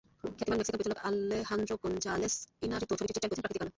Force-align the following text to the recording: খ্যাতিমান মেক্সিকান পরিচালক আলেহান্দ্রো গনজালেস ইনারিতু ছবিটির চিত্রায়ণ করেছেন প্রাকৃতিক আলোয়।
খ্যাতিমান 0.35 0.57
মেক্সিকান 0.59 0.77
পরিচালক 0.79 0.99
আলেহান্দ্রো 1.09 1.75
গনজালেস 1.81 2.35
ইনারিতু 2.65 2.93
ছবিটির 2.99 3.15
চিত্রায়ণ 3.15 3.29
করেছেন 3.29 3.43
প্রাকৃতিক 3.43 3.61
আলোয়। 3.63 3.69